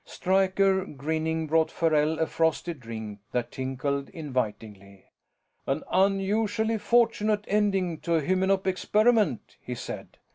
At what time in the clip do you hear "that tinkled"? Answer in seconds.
3.33-4.09